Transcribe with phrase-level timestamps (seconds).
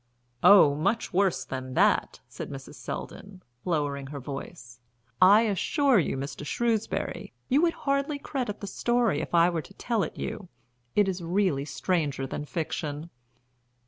[0.41, 2.73] "Oh, much worse than that," said Mrs.
[2.73, 4.79] Selldon, lowering her voice.
[5.21, 6.43] "I assure you, Mr.
[6.43, 10.49] Shrewsbury, you would hardly credit the story if I were to tell it you,
[10.95, 13.11] it is really stranger than fiction."